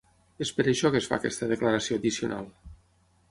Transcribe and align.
És 0.45 0.51
per 0.59 0.63
això 0.71 0.91
que 0.95 1.01
es 1.01 1.09
fa 1.11 1.19
aquesta 1.19 1.49
declaració 1.53 1.99
addicional. 2.01 2.47